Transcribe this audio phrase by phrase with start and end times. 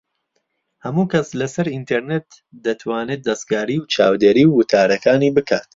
[0.83, 2.29] ھەموو کەس لە سەر ئینتەرنێت
[2.65, 5.67] دەتوانێت دەستکاری و چاودێریی وتارەکانی بکات